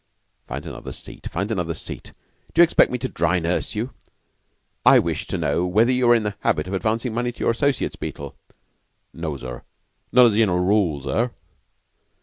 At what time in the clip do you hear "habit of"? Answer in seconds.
6.39-6.73